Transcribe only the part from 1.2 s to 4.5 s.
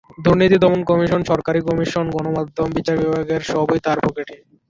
সরকারি কর্মকমিশন, গণমাধ্যম, বিচার বিভাগ সবই তার পকেটে।